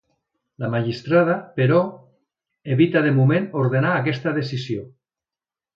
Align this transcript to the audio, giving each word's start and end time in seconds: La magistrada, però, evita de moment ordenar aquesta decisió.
La 0.63 0.69
magistrada, 0.75 1.35
però, 1.59 1.83
evita 2.77 3.07
de 3.09 3.15
moment 3.21 3.47
ordenar 3.65 3.95
aquesta 4.01 4.37
decisió. 4.41 4.93